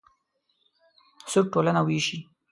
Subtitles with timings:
[1.31, 2.17] سود ټولنه وېشي.